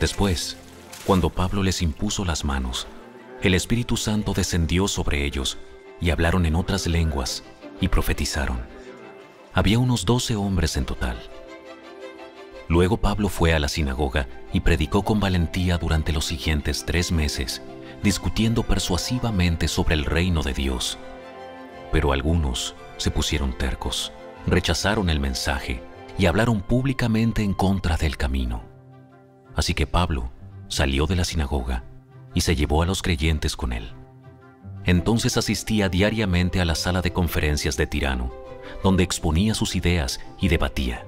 Después, 0.00 0.56
cuando 1.04 1.30
Pablo 1.30 1.62
les 1.62 1.82
impuso 1.82 2.24
las 2.24 2.44
manos, 2.44 2.86
el 3.42 3.54
Espíritu 3.54 3.96
Santo 3.96 4.32
descendió 4.32 4.86
sobre 4.86 5.24
ellos 5.24 5.58
y 6.00 6.10
hablaron 6.10 6.46
en 6.46 6.54
otras 6.54 6.86
lenguas 6.86 7.42
y 7.80 7.88
profetizaron. 7.88 8.60
Había 9.54 9.78
unos 9.78 10.04
doce 10.04 10.36
hombres 10.36 10.76
en 10.76 10.84
total. 10.84 11.18
Luego 12.68 12.98
Pablo 12.98 13.28
fue 13.28 13.54
a 13.54 13.58
la 13.58 13.68
sinagoga 13.68 14.28
y 14.52 14.60
predicó 14.60 15.02
con 15.02 15.20
valentía 15.20 15.78
durante 15.78 16.12
los 16.12 16.26
siguientes 16.26 16.84
tres 16.84 17.10
meses, 17.10 17.62
discutiendo 18.02 18.62
persuasivamente 18.62 19.68
sobre 19.68 19.94
el 19.94 20.04
reino 20.04 20.42
de 20.42 20.52
Dios. 20.52 20.98
Pero 21.90 22.12
algunos 22.12 22.74
se 22.98 23.10
pusieron 23.10 23.56
tercos, 23.56 24.12
rechazaron 24.46 25.08
el 25.08 25.18
mensaje 25.18 25.82
y 26.18 26.26
hablaron 26.26 26.60
públicamente 26.60 27.42
en 27.42 27.54
contra 27.54 27.96
del 27.96 28.16
camino. 28.16 28.62
Así 29.56 29.72
que 29.72 29.86
Pablo 29.86 30.30
salió 30.68 31.06
de 31.06 31.16
la 31.16 31.24
sinagoga 31.24 31.84
y 32.34 32.42
se 32.42 32.54
llevó 32.54 32.82
a 32.82 32.86
los 32.86 33.02
creyentes 33.02 33.56
con 33.56 33.72
él. 33.72 33.92
Entonces 34.84 35.36
asistía 35.36 35.88
diariamente 35.88 36.60
a 36.60 36.64
la 36.66 36.74
sala 36.74 37.00
de 37.00 37.12
conferencias 37.12 37.76
de 37.76 37.86
Tirano, 37.86 38.30
donde 38.82 39.04
exponía 39.04 39.54
sus 39.54 39.74
ideas 39.74 40.20
y 40.38 40.48
debatía. 40.48 41.07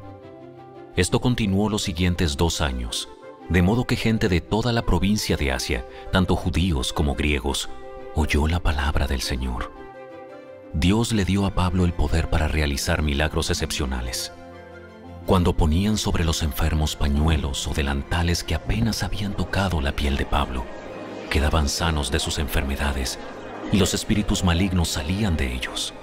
Esto 0.96 1.20
continuó 1.20 1.68
los 1.68 1.82
siguientes 1.82 2.36
dos 2.36 2.60
años, 2.60 3.08
de 3.48 3.62
modo 3.62 3.86
que 3.86 3.96
gente 3.96 4.28
de 4.28 4.40
toda 4.40 4.72
la 4.72 4.82
provincia 4.82 5.36
de 5.36 5.52
Asia, 5.52 5.86
tanto 6.12 6.34
judíos 6.34 6.92
como 6.92 7.14
griegos, 7.14 7.68
oyó 8.14 8.48
la 8.48 8.60
palabra 8.60 9.06
del 9.06 9.22
Señor. 9.22 9.72
Dios 10.72 11.12
le 11.12 11.24
dio 11.24 11.46
a 11.46 11.54
Pablo 11.54 11.84
el 11.84 11.92
poder 11.92 12.28
para 12.28 12.48
realizar 12.48 13.02
milagros 13.02 13.50
excepcionales. 13.50 14.32
Cuando 15.26 15.52
ponían 15.56 15.96
sobre 15.96 16.24
los 16.24 16.42
enfermos 16.42 16.96
pañuelos 16.96 17.68
o 17.68 17.74
delantales 17.74 18.42
que 18.42 18.54
apenas 18.56 19.02
habían 19.02 19.34
tocado 19.34 19.80
la 19.80 19.92
piel 19.92 20.16
de 20.16 20.26
Pablo, 20.26 20.64
quedaban 21.28 21.68
sanos 21.68 22.10
de 22.10 22.18
sus 22.18 22.38
enfermedades 22.38 23.18
y 23.72 23.78
los 23.78 23.94
espíritus 23.94 24.42
malignos 24.42 24.88
salían 24.88 25.36
de 25.36 25.54
ellos. 25.54 25.94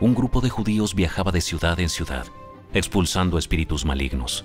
un 0.00 0.14
grupo 0.14 0.40
de 0.40 0.50
judíos 0.50 0.94
viajaba 0.94 1.30
de 1.30 1.40
ciudad 1.40 1.78
en 1.78 1.88
ciudad, 1.88 2.26
expulsando 2.74 3.38
espíritus 3.38 3.84
malignos. 3.84 4.44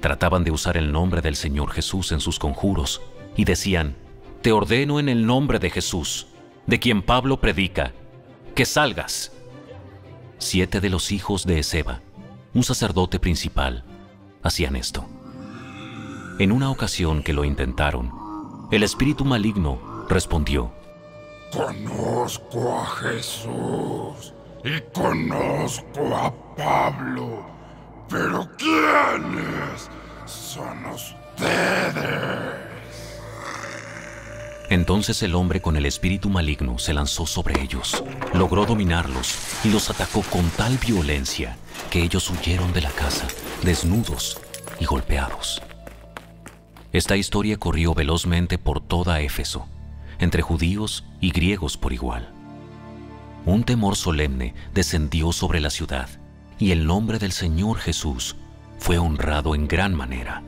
Trataban 0.00 0.44
de 0.44 0.50
usar 0.50 0.76
el 0.76 0.92
nombre 0.92 1.20
del 1.20 1.36
Señor 1.36 1.70
Jesús 1.70 2.12
en 2.12 2.20
sus 2.20 2.38
conjuros 2.38 3.00
y 3.36 3.44
decían, 3.44 3.96
Te 4.42 4.52
ordeno 4.52 5.00
en 5.00 5.08
el 5.08 5.26
nombre 5.26 5.58
de 5.58 5.70
Jesús, 5.70 6.26
de 6.66 6.78
quien 6.78 7.02
Pablo 7.02 7.40
predica, 7.40 7.92
que 8.54 8.64
salgas. 8.64 9.32
Siete 10.38 10.80
de 10.80 10.90
los 10.90 11.12
hijos 11.12 11.44
de 11.44 11.60
Ezeba, 11.60 12.00
un 12.54 12.62
sacerdote 12.62 13.18
principal, 13.18 13.84
hacían 14.42 14.76
esto. 14.76 15.06
En 16.38 16.52
una 16.52 16.70
ocasión 16.70 17.22
que 17.22 17.32
lo 17.32 17.44
intentaron, 17.44 18.12
el 18.70 18.82
espíritu 18.82 19.24
maligno 19.24 19.78
respondió, 20.08 20.72
Conozco 21.52 22.78
a 22.78 22.86
Jesús 22.86 24.34
y 24.64 24.80
conozco 24.92 26.14
a 26.14 26.45
Pablo, 26.56 27.44
pero 28.08 28.48
¿quiénes 28.56 29.90
son 30.24 30.86
ustedes? 30.86 32.66
Entonces 34.70 35.22
el 35.22 35.34
hombre 35.34 35.60
con 35.60 35.76
el 35.76 35.84
espíritu 35.86 36.30
maligno 36.30 36.78
se 36.78 36.94
lanzó 36.94 37.26
sobre 37.26 37.62
ellos, 37.62 38.02
logró 38.32 38.64
dominarlos 38.64 39.36
y 39.64 39.70
los 39.70 39.90
atacó 39.90 40.22
con 40.22 40.48
tal 40.50 40.78
violencia 40.78 41.56
que 41.90 42.02
ellos 42.02 42.30
huyeron 42.30 42.72
de 42.72 42.80
la 42.80 42.90
casa, 42.90 43.28
desnudos 43.62 44.40
y 44.80 44.86
golpeados. 44.86 45.62
Esta 46.92 47.16
historia 47.16 47.58
corrió 47.58 47.94
velozmente 47.94 48.56
por 48.56 48.80
toda 48.80 49.20
Éfeso, 49.20 49.68
entre 50.18 50.40
judíos 50.40 51.04
y 51.20 51.30
griegos 51.30 51.76
por 51.76 51.92
igual. 51.92 52.32
Un 53.44 53.62
temor 53.62 53.94
solemne 53.94 54.54
descendió 54.72 55.32
sobre 55.32 55.60
la 55.60 55.70
ciudad 55.70 56.08
y 56.58 56.70
el 56.70 56.86
nombre 56.86 57.18
del 57.18 57.32
Señor 57.32 57.78
Jesús 57.78 58.36
fue 58.78 58.98
honrado 58.98 59.54
en 59.54 59.68
gran 59.68 59.94
manera. 59.94 60.42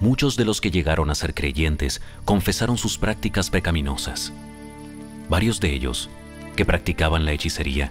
Muchos 0.00 0.36
de 0.36 0.44
los 0.44 0.60
que 0.60 0.70
llegaron 0.70 1.10
a 1.10 1.14
ser 1.14 1.34
creyentes 1.34 2.02
confesaron 2.24 2.76
sus 2.76 2.98
prácticas 2.98 3.50
pecaminosas. 3.50 4.32
Varios 5.28 5.60
de 5.60 5.72
ellos, 5.74 6.10
que 6.54 6.64
practicaban 6.64 7.24
la 7.24 7.32
hechicería, 7.32 7.90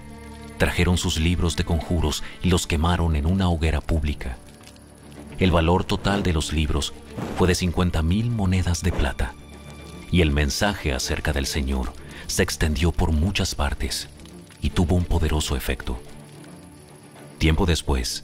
trajeron 0.57 0.97
sus 0.97 1.19
libros 1.19 1.55
de 1.55 1.65
conjuros 1.65 2.23
y 2.43 2.49
los 2.49 2.67
quemaron 2.67 3.15
en 3.15 3.25
una 3.25 3.49
hoguera 3.49 3.81
pública. 3.81 4.37
El 5.39 5.51
valor 5.51 5.83
total 5.83 6.23
de 6.23 6.33
los 6.33 6.53
libros 6.53 6.93
fue 7.37 7.47
de 7.47 7.55
50 7.55 8.01
mil 8.03 8.31
monedas 8.31 8.81
de 8.83 8.91
plata, 8.91 9.33
y 10.11 10.21
el 10.21 10.31
mensaje 10.31 10.93
acerca 10.93 11.33
del 11.33 11.45
Señor 11.45 11.91
se 12.27 12.43
extendió 12.43 12.91
por 12.91 13.11
muchas 13.11 13.53
partes 13.53 14.07
y 14.61 14.69
tuvo 14.69 14.95
un 14.95 15.05
poderoso 15.05 15.57
efecto. 15.57 15.99
Tiempo 17.37 17.65
después, 17.65 18.23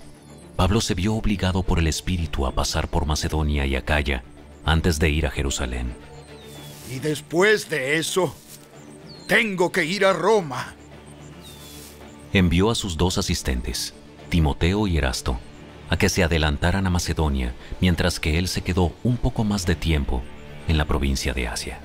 Pablo 0.56 0.82
se 0.82 0.94
vio 0.94 1.15
obligado 1.15 1.63
por 1.63 1.80
el 1.80 1.88
Espíritu 1.88 2.46
a 2.46 2.51
pasar 2.53 2.88
por 2.88 3.06
Macedonia 3.06 3.65
y 3.65 3.75
Acaya 3.75 4.24
antes 4.65 5.00
de 5.00 5.10
ir 5.10 5.25
a 5.25 5.32
Jerusalén. 5.32 5.94
Y 6.94 7.00
después 7.00 7.70
de 7.70 7.98
eso, 7.98 8.36
tengo 9.27 9.72
que 9.72 9.86
ir 9.86 10.06
a 10.06 10.13
Roma. 10.13 10.75
Envió 12.34 12.70
a 12.70 12.75
sus 12.75 12.98
dos 12.98 13.18
asistentes, 13.18 13.94
Timoteo 14.30 14.88
y 14.88 14.98
Erasto, 14.98 15.39
a 15.89 15.98
que 15.98 16.10
se 16.10 16.24
adelantaran 16.24 16.88
a 16.88 16.89
Macedonia, 16.89 17.53
mientras 17.82 18.20
que 18.20 18.38
él 18.38 18.48
se 18.48 18.62
quedó 18.62 18.94
un 19.03 19.18
poco 19.18 19.44
más 19.44 19.65
de 19.65 19.75
tiempo 19.75 20.22
en 20.68 20.77
la 20.77 20.86
provincia 20.86 21.34
de 21.34 21.48
Asia. 21.48 21.80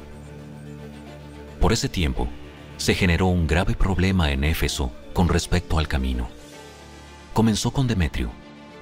Por 1.61 1.73
ese 1.73 1.89
tiempo, 1.89 2.29
se 2.77 2.95
generó 2.95 3.27
un 3.27 3.47
grave 3.47 3.75
problema 3.75 4.31
en 4.31 4.45
Éfeso 4.45 4.93
con 5.13 5.29
respecto 5.29 5.79
al 5.79 5.89
camino. 5.89 6.29
Comenzó 7.37 7.71
con 7.71 7.87
Demetrio, 7.87 8.31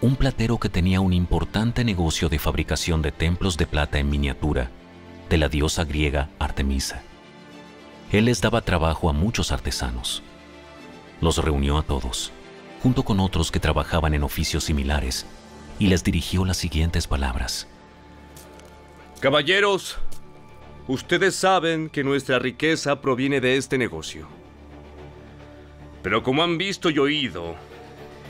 un 0.00 0.14
platero 0.14 0.58
que 0.60 0.68
tenía 0.68 1.00
un 1.00 1.12
importante 1.12 1.82
negocio 1.82 2.28
de 2.28 2.38
fabricación 2.38 3.02
de 3.02 3.10
templos 3.10 3.56
de 3.56 3.66
plata 3.66 3.98
en 3.98 4.08
miniatura 4.08 4.70
de 5.28 5.38
la 5.38 5.48
diosa 5.48 5.82
griega 5.82 6.30
Artemisa. 6.38 7.02
Él 8.12 8.26
les 8.26 8.40
daba 8.40 8.60
trabajo 8.60 9.10
a 9.10 9.12
muchos 9.12 9.50
artesanos. 9.50 10.22
Los 11.20 11.38
reunió 11.38 11.78
a 11.78 11.82
todos, 11.82 12.30
junto 12.80 13.02
con 13.02 13.18
otros 13.18 13.50
que 13.50 13.58
trabajaban 13.58 14.14
en 14.14 14.22
oficios 14.22 14.62
similares, 14.62 15.26
y 15.80 15.88
les 15.88 16.04
dirigió 16.04 16.44
las 16.44 16.58
siguientes 16.58 17.08
palabras. 17.08 17.66
Caballeros, 19.18 19.98
ustedes 20.86 21.34
saben 21.34 21.88
que 21.90 22.04
nuestra 22.04 22.38
riqueza 22.38 23.00
proviene 23.00 23.40
de 23.40 23.56
este 23.56 23.78
negocio. 23.78 24.28
Pero 26.04 26.22
como 26.22 26.44
han 26.44 26.56
visto 26.56 26.88
y 26.88 27.00
oído, 27.00 27.56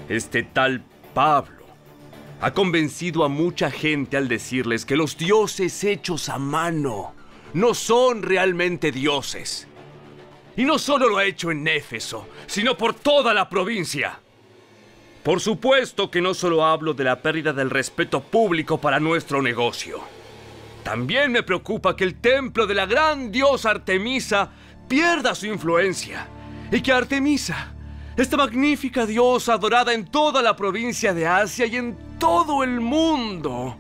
este 0.08 0.42
tal 0.42 0.84
Pablo 1.14 1.64
ha 2.40 2.52
convencido 2.52 3.24
a 3.24 3.28
mucha 3.28 3.70
gente 3.70 4.16
al 4.16 4.28
decirles 4.28 4.84
que 4.84 4.96
los 4.96 5.16
dioses 5.16 5.82
hechos 5.84 6.28
a 6.28 6.38
mano 6.38 7.14
no 7.54 7.72
son 7.72 8.22
realmente 8.22 8.92
dioses. 8.92 9.66
Y 10.56 10.64
no 10.64 10.78
solo 10.78 11.08
lo 11.08 11.18
ha 11.18 11.24
hecho 11.24 11.50
en 11.50 11.66
Éfeso, 11.66 12.28
sino 12.46 12.76
por 12.76 12.94
toda 12.94 13.32
la 13.32 13.48
provincia. 13.48 14.20
Por 15.22 15.40
supuesto 15.40 16.10
que 16.10 16.20
no 16.20 16.34
solo 16.34 16.64
hablo 16.64 16.92
de 16.92 17.04
la 17.04 17.22
pérdida 17.22 17.52
del 17.52 17.70
respeto 17.70 18.20
público 18.20 18.78
para 18.78 19.00
nuestro 19.00 19.40
negocio. 19.40 20.00
También 20.82 21.32
me 21.32 21.42
preocupa 21.42 21.96
que 21.96 22.04
el 22.04 22.20
templo 22.20 22.66
de 22.66 22.74
la 22.74 22.84
gran 22.84 23.32
diosa 23.32 23.70
Artemisa 23.70 24.50
pierda 24.86 25.34
su 25.34 25.46
influencia 25.46 26.28
y 26.70 26.82
que 26.82 26.92
Artemisa, 26.92 27.73
esta 28.16 28.36
magnífica 28.36 29.06
diosa 29.06 29.54
adorada 29.54 29.92
en 29.92 30.06
toda 30.06 30.40
la 30.40 30.54
provincia 30.54 31.12
de 31.12 31.26
Asia 31.26 31.66
y 31.66 31.76
en 31.76 31.96
todo 32.18 32.62
el 32.62 32.80
mundo, 32.80 33.76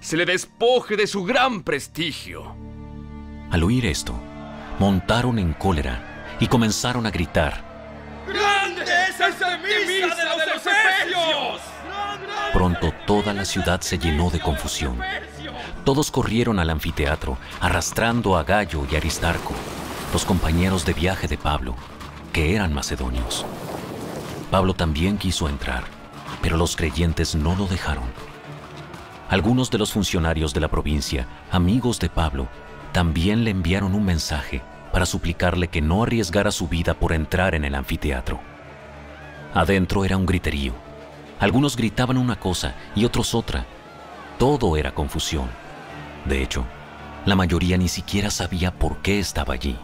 se 0.00 0.16
le 0.16 0.26
despoje 0.26 0.96
de 0.96 1.06
su 1.06 1.24
gran 1.24 1.62
prestigio. 1.62 2.54
Al 3.50 3.62
oír 3.62 3.86
esto, 3.86 4.14
montaron 4.78 5.38
en 5.38 5.54
cólera 5.54 6.36
y 6.38 6.48
comenzaron 6.48 7.06
a 7.06 7.10
gritar. 7.10 7.64
¡Grande 8.28 8.82
es 8.82 9.20
Artemisa 9.20 10.14
de 10.14 10.46
los 10.54 10.66
Efesios! 10.66 11.60
Pronto 12.52 12.92
toda 13.06 13.32
la 13.32 13.44
ciudad 13.44 13.80
se 13.80 13.98
llenó 13.98 14.30
de 14.30 14.40
confusión. 14.40 14.98
Todos 15.84 16.10
corrieron 16.10 16.58
al 16.58 16.70
anfiteatro, 16.70 17.38
arrastrando 17.60 18.36
a 18.36 18.44
Gallo 18.44 18.86
y 18.90 18.96
Aristarco, 18.96 19.54
los 20.12 20.24
compañeros 20.24 20.84
de 20.84 20.92
viaje 20.92 21.28
de 21.28 21.38
Pablo, 21.38 21.74
que 22.36 22.54
eran 22.54 22.74
macedonios. 22.74 23.46
Pablo 24.50 24.74
también 24.74 25.16
quiso 25.16 25.48
entrar, 25.48 25.84
pero 26.42 26.58
los 26.58 26.76
creyentes 26.76 27.34
no 27.34 27.56
lo 27.56 27.66
dejaron. 27.66 28.04
Algunos 29.30 29.70
de 29.70 29.78
los 29.78 29.90
funcionarios 29.90 30.52
de 30.52 30.60
la 30.60 30.68
provincia, 30.68 31.26
amigos 31.50 31.98
de 31.98 32.10
Pablo, 32.10 32.46
también 32.92 33.42
le 33.42 33.52
enviaron 33.52 33.94
un 33.94 34.04
mensaje 34.04 34.60
para 34.92 35.06
suplicarle 35.06 35.68
que 35.68 35.80
no 35.80 36.02
arriesgara 36.02 36.50
su 36.50 36.68
vida 36.68 36.92
por 36.92 37.14
entrar 37.14 37.54
en 37.54 37.64
el 37.64 37.74
anfiteatro. 37.74 38.38
Adentro 39.54 40.04
era 40.04 40.18
un 40.18 40.26
griterío. 40.26 40.74
Algunos 41.40 41.74
gritaban 41.74 42.18
una 42.18 42.38
cosa 42.38 42.74
y 42.94 43.06
otros 43.06 43.34
otra. 43.34 43.64
Todo 44.38 44.76
era 44.76 44.92
confusión. 44.92 45.48
De 46.26 46.42
hecho, 46.42 46.66
la 47.24 47.34
mayoría 47.34 47.78
ni 47.78 47.88
siquiera 47.88 48.30
sabía 48.30 48.74
por 48.74 48.98
qué 48.98 49.20
estaba 49.20 49.54
allí. 49.54 49.78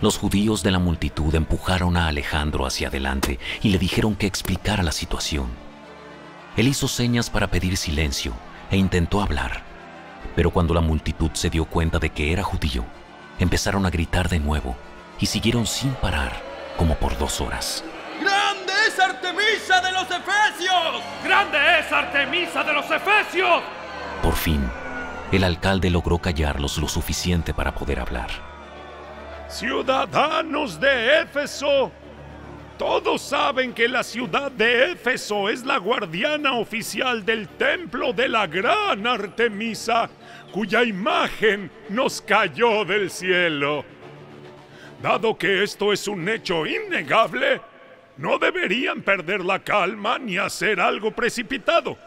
Los 0.00 0.16
judíos 0.16 0.62
de 0.62 0.70
la 0.70 0.78
multitud 0.78 1.34
empujaron 1.34 1.98
a 1.98 2.06
Alejandro 2.06 2.64
hacia 2.64 2.88
adelante 2.88 3.38
y 3.60 3.68
le 3.68 3.78
dijeron 3.78 4.16
que 4.16 4.26
explicara 4.26 4.82
la 4.82 4.92
situación. 4.92 5.48
Él 6.56 6.68
hizo 6.68 6.88
señas 6.88 7.28
para 7.28 7.48
pedir 7.48 7.76
silencio 7.76 8.32
e 8.70 8.78
intentó 8.78 9.20
hablar, 9.20 9.62
pero 10.34 10.50
cuando 10.50 10.72
la 10.72 10.80
multitud 10.80 11.30
se 11.34 11.50
dio 11.50 11.66
cuenta 11.66 11.98
de 11.98 12.10
que 12.10 12.32
era 12.32 12.42
judío, 12.42 12.84
empezaron 13.38 13.84
a 13.84 13.90
gritar 13.90 14.30
de 14.30 14.40
nuevo 14.40 14.74
y 15.18 15.26
siguieron 15.26 15.66
sin 15.66 15.92
parar 15.92 16.32
como 16.78 16.94
por 16.94 17.18
dos 17.18 17.42
horas. 17.42 17.84
¡Grande 18.22 18.72
es 18.88 18.98
Artemisa 18.98 19.82
de 19.82 19.92
los 19.92 20.04
Efesios! 20.04 21.02
¡Grande 21.22 21.58
es 21.78 21.92
Artemisa 21.92 22.64
de 22.64 22.72
los 22.72 22.90
Efesios! 22.90 23.62
Por 24.22 24.34
fin, 24.34 24.62
el 25.30 25.44
alcalde 25.44 25.90
logró 25.90 26.18
callarlos 26.18 26.78
lo 26.78 26.88
suficiente 26.88 27.52
para 27.52 27.74
poder 27.74 28.00
hablar. 28.00 28.49
Ciudadanos 29.50 30.80
de 30.80 31.22
Éfeso, 31.22 31.90
todos 32.78 33.20
saben 33.20 33.74
que 33.74 33.88
la 33.88 34.04
ciudad 34.04 34.50
de 34.52 34.92
Éfeso 34.92 35.48
es 35.48 35.66
la 35.66 35.78
guardiana 35.78 36.52
oficial 36.54 37.26
del 37.26 37.48
templo 37.48 38.12
de 38.12 38.28
la 38.28 38.46
gran 38.46 39.04
Artemisa, 39.08 40.08
cuya 40.52 40.84
imagen 40.84 41.68
nos 41.88 42.22
cayó 42.22 42.84
del 42.84 43.10
cielo. 43.10 43.84
Dado 45.02 45.36
que 45.36 45.64
esto 45.64 45.92
es 45.92 46.06
un 46.06 46.28
hecho 46.28 46.64
innegable, 46.64 47.60
no 48.18 48.38
deberían 48.38 49.02
perder 49.02 49.40
la 49.44 49.58
calma 49.58 50.16
ni 50.20 50.38
hacer 50.38 50.78
algo 50.78 51.10
precipitado. 51.10 51.98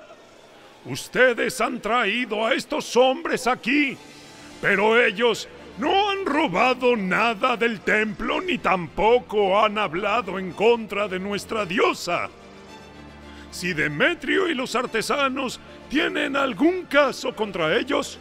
Ustedes 0.86 1.60
han 1.60 1.82
traído 1.82 2.46
a 2.46 2.54
estos 2.54 2.96
hombres 2.96 3.48
aquí, 3.48 3.98
pero 4.62 4.98
ellos 4.98 5.50
No 5.78 6.12
han 6.12 6.26
robado 6.26 6.96
nada 6.96 7.58
del 7.58 7.80
templo 7.80 8.42
ni 8.42 8.60
tampoco 8.60 9.60
han 9.60 9.80
hablado 9.80 10.38
en 10.38 10.52
contra 10.52 11.08
de 11.08 11.20
nuestra 11.20 11.66
diosa. 11.66 12.30
Si 13.50 13.74
Demetrio 13.74 14.48
y 14.48 14.54
los 14.54 14.76
artesanos 14.76 15.60
tienen 15.90 16.36
algún 16.36 16.84
caso 16.84 17.36
contra 17.36 17.76
ellos, 17.76 18.20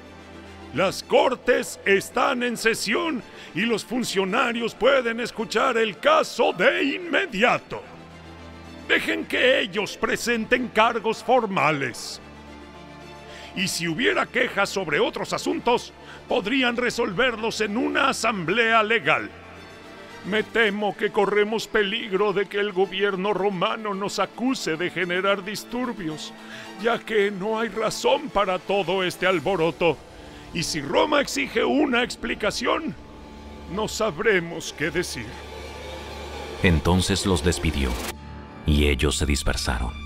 las 0.75 1.03
cortes 1.03 1.79
están 1.85 2.43
en 2.43 2.57
sesión 2.57 3.23
y 3.55 3.61
los 3.62 3.85
funcionarios 3.85 4.75
pueden 4.75 5.21
escuchar 5.21 5.77
el 5.77 5.99
caso 5.99 6.55
de 6.55 6.83
inmediato. 6.85 7.83
Dejen 8.88 9.27
que 9.27 9.61
ellos 9.61 9.99
presenten 9.99 10.69
cargos 10.69 11.23
formales. 11.23 12.22
Y 13.57 13.69
si 13.69 13.88
hubiera 13.88 14.27
quejas 14.27 14.71
sobre 14.71 15.01
otros 15.01 15.33
asuntos, 15.33 15.93
podrían 16.29 16.77
resolverlos 16.77 17.61
en 17.61 17.77
una 17.77 18.09
asamblea 18.09 18.83
legal. 18.83 19.31
Me 20.25 20.43
temo 20.43 20.97
que 20.97 21.11
corremos 21.11 21.67
peligro 21.67 22.33
de 22.33 22.47
que 22.47 22.61
el 22.61 22.73
gobierno 22.73 23.35
romano 23.35 23.93
nos 23.93 24.21
acuse 24.21 24.77
de 24.77 24.88
generar 24.91 25.45
disturbios, 25.45 26.33
ya 26.81 26.99
que 26.99 27.31
no 27.31 27.59
hay 27.59 27.69
razón 27.69 28.31
para 28.31 28.59
todo 28.59 29.03
este 29.03 29.27
alboroto. 29.27 29.97
Y 30.55 30.62
si 30.62 30.81
Roma 30.81 31.21
exige 31.21 31.65
una 31.65 32.05
explicación, 32.05 32.95
no 33.75 33.88
sabremos 33.88 34.73
qué 34.79 34.91
decir. 34.91 35.27
Entonces 36.62 37.27
los 37.27 37.43
despidió, 37.43 37.91
y 38.65 38.87
ellos 38.87 39.19
se 39.19 39.27
dispersaron. 39.27 40.02